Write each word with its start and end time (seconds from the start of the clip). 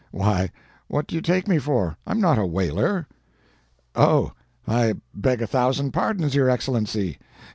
Why, 0.09 0.49
what 0.87 1.05
do 1.05 1.13
you 1.13 1.21
take 1.21 1.47
me 1.47 1.59
for? 1.59 1.95
I'm 2.07 2.19
not 2.19 2.39
a 2.39 2.43
whaler." 2.47 3.05
"Oh! 3.95 4.31
I 4.67 4.95
beg 5.13 5.43
a 5.43 5.45
thousand 5.45 5.91
pardons, 5.91 6.33
your 6.33 6.49
Excellency. 6.49 7.19